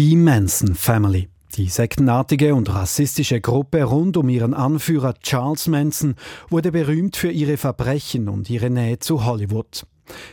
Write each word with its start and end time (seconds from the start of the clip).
Die 0.00 0.14
Manson 0.14 0.76
Family. 0.76 1.28
Die 1.56 1.66
sektenartige 1.66 2.54
und 2.54 2.72
rassistische 2.72 3.40
Gruppe 3.40 3.82
rund 3.82 4.16
um 4.16 4.28
ihren 4.28 4.54
Anführer 4.54 5.14
Charles 5.14 5.66
Manson 5.66 6.14
wurde 6.50 6.70
berühmt 6.70 7.16
für 7.16 7.32
ihre 7.32 7.56
Verbrechen 7.56 8.28
und 8.28 8.48
ihre 8.48 8.70
Nähe 8.70 9.00
zu 9.00 9.24
Hollywood. 9.24 9.86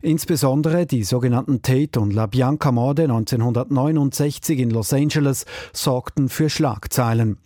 Insbesondere 0.00 0.86
die 0.86 1.04
sogenannten 1.04 1.60
Tate 1.60 2.00
und 2.00 2.14
LaBianca-Morde 2.14 3.02
1969 3.02 4.60
in 4.60 4.70
Los 4.70 4.94
Angeles 4.94 5.44
sorgten 5.74 6.30
für 6.30 6.48
Schlagzeilen. 6.48 7.36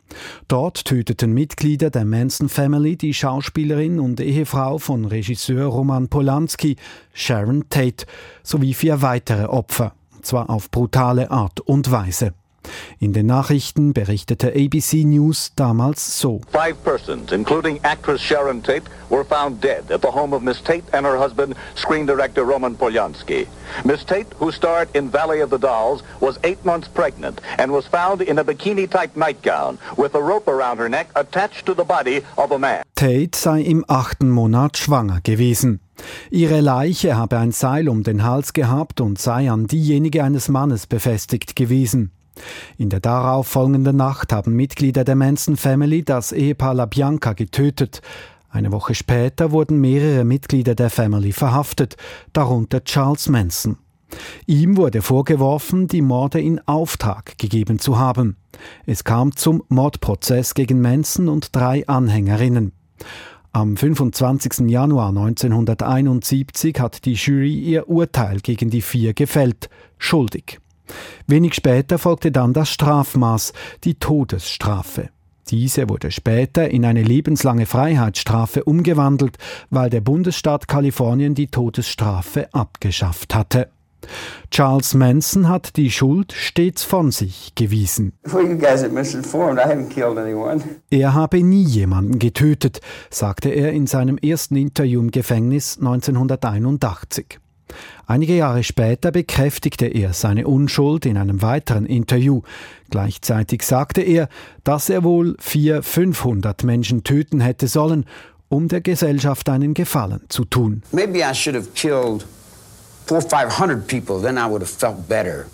Dort 0.47 0.85
töteten 0.85 1.33
Mitglieder 1.35 1.91
der 1.91 2.05
Manson 2.05 2.49
Family 2.49 2.97
die 2.97 3.13
Schauspielerin 3.13 3.99
und 3.99 4.21
Ehefrau 4.21 4.79
von 4.79 5.05
Regisseur 5.05 5.67
Roman 5.67 6.07
Polanski, 6.07 6.77
Sharon 7.13 7.65
Tate, 7.71 8.07
sowie 8.45 8.73
vier 8.73 9.03
weitere 9.03 9.47
Opfer, 9.47 9.97
zwar 10.25 10.51
auf 10.51 10.71
brutale 10.71 11.31
Art 11.31 11.61
und 11.61 11.91
Weise. 11.91 12.33
In 12.99 13.13
den 13.13 13.27
Nachrichten 13.27 13.93
berichtete 13.93 14.55
ABC 14.55 15.05
News 15.05 15.53
damals 15.55 16.19
so. 16.19 16.41
Five 16.51 16.83
persons, 16.83 17.33
including 17.33 17.79
actress 17.83 18.21
Sharon 18.23 18.63
Tate, 18.63 18.85
were 19.11 19.25
found 19.25 19.61
dead 19.61 19.91
at 19.91 20.01
the 20.01 20.11
home 20.11 20.33
of 20.35 20.43
Miss 20.43 20.63
Tate 20.63 20.85
and 20.93 21.05
her 21.07 21.19
husband, 21.19 21.55
screen 21.75 22.07
director 22.07 22.45
Roman 22.45 22.75
Polyansky. 22.75 23.47
Miss 23.85 24.05
Tate, 24.05 24.33
who 24.39 24.51
starred 24.51 24.89
in 24.95 25.11
Valley 25.11 25.41
of 25.41 25.51
the 25.51 25.59
Dolls, 25.59 26.03
was 26.21 26.39
eight 26.43 26.65
months 26.65 26.89
pregnant 26.89 27.41
and 27.59 27.73
was 27.73 27.87
found 27.87 28.23
in 28.23 28.39
a 28.39 28.45
bikini-type 28.45 29.17
nightgown 29.17 29.79
with 29.97 30.15
a 30.15 30.23
rope 30.23 30.49
around 30.49 30.79
her 30.79 30.89
neck 30.89 31.11
attached 31.17 31.67
to 31.67 31.75
the 31.75 31.85
body 31.85 32.23
of 32.39 32.51
a 32.51 32.59
man. 32.59 32.83
Tate 32.95 33.37
sei 33.37 33.61
im 33.61 33.85
achten 33.89 34.31
Monat 34.31 34.77
schwanger 34.79 35.21
gewesen. 35.23 35.81
Ihre 36.31 36.61
Leiche 36.61 37.17
habe 37.17 37.39
ein 37.39 37.53
Seil 37.53 37.89
um 37.89 38.03
den 38.03 38.25
Hals 38.25 38.53
gehabt 38.53 39.01
und 39.01 39.19
sei 39.19 39.51
an 39.51 39.67
diejenige 39.67 40.25
eines 40.25 40.49
Mannes 40.49 40.87
befestigt 40.87 41.57
gewesen. 41.57 42.11
In 42.77 42.91
der 42.91 43.01
darauf 43.01 43.47
folgenden 43.47 43.97
Nacht 43.97 44.33
haben 44.33 44.55
Mitglieder 44.55 45.05
der 45.05 45.15
Manson 45.15 45.57
Family 45.57 46.05
das 46.05 46.33
Ehepaar 46.33 46.75
LaBianca 46.75 47.33
getötet. 47.33 48.03
Eine 48.51 48.73
Woche 48.73 48.95
später 48.95 49.51
wurden 49.51 49.81
mehrere 49.81 50.25
Mitglieder 50.25 50.75
der 50.75 50.91
Family 50.91 51.33
verhaftet, 51.33 51.97
darunter 52.33 52.85
Charles 52.85 53.29
Manson. 53.29 53.79
Ihm 54.47 54.77
wurde 54.77 55.03
vorgeworfen, 55.03 55.89
die 55.89 56.03
Morde 56.03 56.41
in 56.41 56.61
Auftrag 56.67 57.37
gegeben 57.39 57.79
zu 57.79 57.99
haben. 57.99 58.37
Es 58.87 59.05
kam 59.05 59.35
zum 59.35 59.65
Mordprozess 59.69 60.55
gegen 60.55 60.81
Manson 60.81 61.29
und 61.29 61.55
drei 61.55 61.87
Anhängerinnen. 61.89 62.73
Am 63.55 63.77
25. 63.77 64.69
Januar 64.69 65.11
1971 65.11 66.81
hat 66.81 67.05
die 67.05 67.13
Jury 67.13 67.55
ihr 67.55 67.89
Urteil 67.89 68.41
gegen 68.41 68.69
die 68.69 68.83
vier 68.83 69.15
gefällt. 69.15 69.71
Schuldig. 69.97 70.59
Wenig 71.29 71.55
später 71.55 72.01
folgte 72.01 72.33
dann 72.33 72.53
das 72.53 72.71
Strafmaß, 72.71 73.53
die 73.85 73.95
Todesstrafe. 73.95 75.11
Diese 75.51 75.89
wurde 75.89 76.11
später 76.11 76.69
in 76.69 76.85
eine 76.85 77.05
lebenslange 77.05 77.67
Freiheitsstrafe 77.67 78.65
umgewandelt, 78.65 79.37
weil 79.71 79.89
der 79.89 80.01
Bundesstaat 80.01 80.67
Kalifornien 80.67 81.37
die 81.37 81.47
Todesstrafe 81.47 82.53
abgeschafft 82.53 83.37
hatte. 83.37 83.69
Charles 84.51 84.95
Manson 84.95 85.49
hat 85.49 85.77
die 85.77 85.91
Schuld 85.91 86.33
stets 86.33 86.83
von 86.83 87.11
sich 87.11 87.53
gewiesen. 87.55 88.13
Er 90.91 91.15
habe 91.15 91.43
nie 91.43 91.65
jemanden 91.65 92.19
getötet, 92.19 92.81
sagte 93.11 93.49
er 93.51 93.73
in 93.73 93.87
seinem 93.87 94.19
ersten 94.19 94.57
Interview 94.57 95.01
im 95.01 95.11
Gefängnis 95.11 95.79
1981. 95.79 97.41
Einige 98.07 98.37
Jahre 98.37 98.63
später 98.63 99.11
bekräftigte 99.11 99.87
er 99.87 100.13
seine 100.13 100.47
Unschuld 100.47 101.07
in 101.07 101.17
einem 101.17 101.41
weiteren 101.41 101.87
Interview. 101.87 102.43
Gleichzeitig 102.91 103.63
sagte 103.63 104.03
er, 104.03 104.29
dass 104.63 104.91
er 104.91 105.05
wohl 105.05 105.37
vier, 105.41 105.83
500 105.83 106.65
Menschen 106.65 107.03
töten 107.03 107.41
hätte 107.41 107.67
sollen, 107.67 108.05
um 108.49 108.69
der 108.69 108.83
Gesellschaft 108.83 109.49
einen 109.49 109.75
Gefallen 109.75 110.21
zu 110.29 110.45
tun. 110.45 110.83
Maybe 110.93 111.21
I 111.21 111.35
should 111.35 111.57
have 111.57 111.71
killed 111.75 112.27
four, 113.07 113.21
500 113.21 113.87
people, 113.87 114.21
then 114.21 114.39
I 114.39 114.47
would 114.47 114.63
have 114.63 114.71
felt 114.71 115.09
better. 115.09 115.47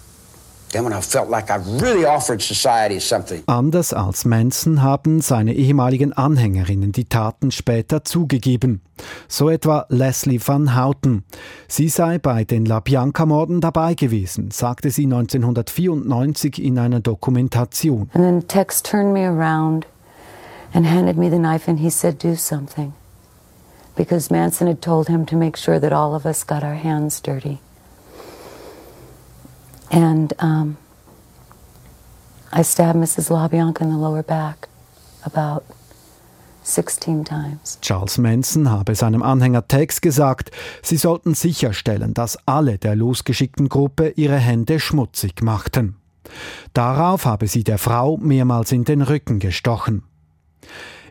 Anders 3.47 3.93
als 3.93 4.25
Manson 4.25 4.83
haben 4.83 5.21
seine 5.21 5.55
ehemaligen 5.55 6.13
Anhängerinnen 6.13 6.93
die 6.93 7.07
Taten 7.07 7.51
später 7.51 8.05
zugegeben. 8.05 8.81
So 9.27 9.51
etwa 9.51 9.87
Leslie 9.89 10.41
Van 10.41 10.77
Houten. 10.77 11.25
Sie 11.67 11.89
sei 11.89 12.19
bei 12.19 12.45
den 12.45 12.67
LaBianca-Morden 12.67 13.61
dabei 13.61 13.95
gewesen, 13.95 14.51
sagte 14.53 14.91
sie 14.91 15.07
1994 15.07 16.63
in 16.63 16.79
einer 16.79 17.01
Dokumentation. 17.01 18.09
And 18.15 18.23
then 18.23 18.47
Tex 18.47 18.81
turned 18.81 19.13
me 19.13 19.27
around 19.27 19.87
and 20.73 20.87
handed 20.87 21.17
me 21.17 21.29
the 21.29 21.39
knife 21.39 21.69
and 21.69 21.81
he 21.81 21.91
said, 21.91 22.23
do 22.23 22.37
something. 22.37 22.93
Because 23.97 24.31
Manson 24.31 24.67
had 24.67 24.81
told 24.81 25.09
him 25.09 25.27
to 25.27 25.37
make 25.37 25.57
sure 25.57 25.79
that 25.79 25.93
all 25.93 26.15
of 26.15 26.25
us 26.25 26.45
got 26.45 26.63
our 26.63 26.77
hands 26.77 27.21
dirty. 27.21 27.59
And 29.91 30.33
um, 30.39 30.77
I 32.53 32.63
stabbed 32.63 32.99
Mrs. 32.99 33.31
LaBianca 33.31 33.83
in 33.83 33.91
the 33.91 33.99
lower 33.99 34.23
back 34.23 34.69
about 35.25 35.65
16 36.63 37.25
times. 37.25 37.79
Charles 37.81 38.19
Manson 38.19 38.71
habe 38.71 38.95
seinem 38.95 39.23
Anhänger 39.23 39.67
Tex 39.67 40.01
gesagt, 40.01 40.51
sie 40.83 40.97
sollten 40.97 41.35
sicherstellen, 41.35 42.15
dass 42.15 42.39
alle 42.47 42.79
der 42.79 42.97
losgeschickten 42.97 43.69
Gruppe 43.69 44.11
ihre 44.17 44.37
Hände 44.37 44.79
schmutzig 44.79 45.43
machten. 45.43 45.97
Darauf 46.75 47.25
habe 47.25 47.49
sie 47.49 47.65
der 47.65 47.79
Frau 47.79 48.17
mehrmals 48.19 48.73
in 48.73 48.85
den 48.85 49.03
Rücken 49.03 49.39
gestochen. 49.41 50.03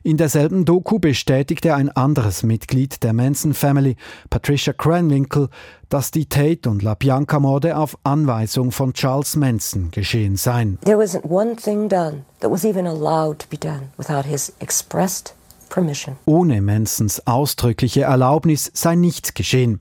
In 0.03 0.17
derselben 0.17 0.65
Doku 0.65 0.99
bestätigte 0.99 1.75
ein 1.75 1.89
anderes 1.89 2.43
Mitglied 2.43 3.03
der 3.03 3.13
Manson 3.13 3.53
Family, 3.53 3.95
Patricia 4.29 4.73
Cranwinkle, 4.73 5.49
dass 5.89 6.11
die 6.11 6.27
Tate 6.27 6.69
und 6.69 6.83
LaBianca-Morde 6.83 7.75
auf 7.77 7.97
Anweisung 8.03 8.71
von 8.71 8.93
Charles 8.93 9.35
Manson 9.35 9.91
geschehen 9.91 10.35
seien. 10.37 10.77
There 10.85 10.97
wasn't 10.97 11.25
one 11.29 11.55
thing 11.55 11.89
done 11.89 12.23
that 12.39 12.51
was 12.51 12.63
even 12.63 12.85
allowed 12.87 13.39
to 13.39 13.47
be 13.49 13.57
done 13.57 13.89
without 13.97 14.25
his 14.25 14.53
expressed 14.59 15.33
permission. 15.69 16.15
Ohne 16.25 16.61
Mansons 16.61 17.25
ausdrückliche 17.25 18.03
Erlaubnis 18.03 18.71
sei 18.73 18.95
nichts 18.95 19.33
geschehen. 19.33 19.79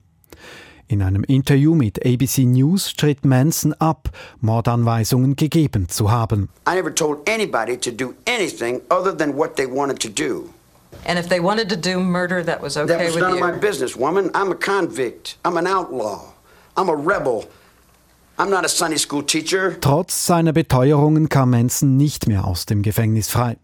In 0.91 1.03
einem 1.03 1.23
Interview 1.25 1.75
mit 1.75 2.05
ABC 2.07 2.47
News 2.47 2.89
stritt 2.89 3.23
Manson 3.23 3.75
ab, 3.79 4.09
Mordanweisungen 4.41 5.37
gegeben 5.37 5.91
zu 5.91 6.11
haben. 6.11 6.49
I 6.67 6.75
never 6.75 6.93
told 6.95 7.29
anybody 7.29 7.77
to 7.77 7.91
do 7.91 8.15
anything 8.27 8.81
other 8.91 9.15
than 9.15 9.37
what 9.37 9.57
they 9.57 9.67
wanted 9.67 10.01
to 10.01 10.09
do. 10.09 10.49
And 11.05 11.19
if 11.19 11.29
they 11.29 11.41
wanted 11.41 11.69
to 11.69 11.77
do 11.77 12.01
murder, 12.01 12.43
that 12.43 12.63
was 12.63 12.79
okay 12.79 12.87
that 12.87 13.05
was 13.05 13.15
with 13.15 13.23
none 13.23 13.37
you? 13.37 13.45
of 13.45 13.53
my 13.53 13.59
business, 13.59 13.97
woman. 13.97 14.31
I'm 14.35 14.51
a 14.51 14.55
convict. 14.55 15.37
I'm 15.45 15.59
an 15.59 15.67
outlaw. 15.67 16.33
I'm 16.75 16.89
a 16.89 16.97
rebel. 16.97 17.45
I'm 18.39 18.49
not 18.49 18.65
a 18.65 18.69
Sunday 18.69 18.99
school 18.99 19.23
teacher. 19.23 19.77
Trotz 19.81 20.27
seiner 20.27 20.55
Beteuerungen 20.55 21.29
kam 21.29 21.51
Manson 21.51 21.99
nicht 21.99 22.29
mehr 22.29 22.47
aus 22.47 22.65
dem 22.65 22.83
Gefängnis 22.83 23.29
frei. 23.29 23.59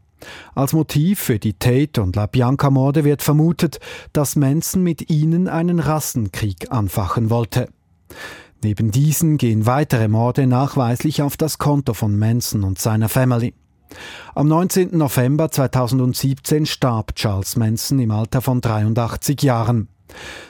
Als 0.55 0.73
Motiv 0.73 1.21
für 1.21 1.39
die 1.39 1.55
Tate- 1.55 2.03
und 2.03 2.17
LaBianca-Morde 2.17 3.05
wird 3.05 3.23
vermutet, 3.23 3.81
dass 4.13 4.37
Manson 4.37 4.83
mit 4.83 5.11
ihnen 5.11 5.49
einen 5.49 5.79
Rassenkrieg 5.79 6.71
anfachen 6.71 7.31
wollte. 7.31 7.69
Neben 8.63 8.91
diesen 8.91 9.37
gehen 9.37 9.67
weitere 9.67 10.09
Morde 10.09 10.47
nachweislich 10.47 11.23
auf 11.23 11.37
das 11.37 11.59
Konto 11.59 11.93
von 11.93 12.19
Manson 12.19 12.65
und 12.65 12.79
seiner 12.79 13.09
Family. 13.09 13.55
Am 14.35 14.49
19. 14.49 14.97
November 14.97 15.51
2017 15.51 16.67
starb 16.67 17.15
Charles 17.15 17.57
Manson 17.57 17.99
im 18.01 18.11
Alter 18.11 18.41
von 18.41 18.61
83 18.61 19.43
Jahren. 19.43 19.89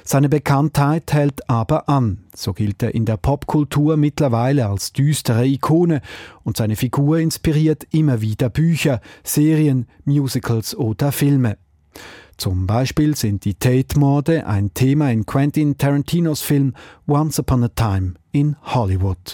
Seine 0.04 0.28
Bekanntheit 0.28 1.12
hält 1.12 1.48
aber 1.48 1.88
an. 1.88 2.24
So 2.34 2.52
gilt 2.52 2.82
er 2.82 2.94
in 2.94 3.04
der 3.04 3.16
Popkultur 3.16 3.96
mittlerweile 3.96 4.66
als 4.66 4.92
düstere 4.92 5.46
Ikone 5.46 6.00
und 6.42 6.56
seine 6.56 6.76
Figur 6.76 7.18
inspiriert 7.18 7.86
immer 7.90 8.20
wieder 8.20 8.50
Bücher, 8.50 9.00
Serien, 9.22 9.86
Musicals 10.04 10.76
oder 10.76 11.12
Filme. 11.12 11.56
Zum 12.36 12.66
Beispiel 12.66 13.16
sind 13.16 13.44
die 13.44 13.54
Tate-Morde 13.54 14.46
ein 14.46 14.74
Thema 14.74 15.10
in 15.10 15.24
Quentin 15.24 15.78
Tarantinos 15.78 16.42
Film 16.42 16.74
Once 17.06 17.38
Upon 17.38 17.64
a 17.64 17.68
Time 17.68 18.14
in 18.32 18.56
Hollywood. 18.62 19.32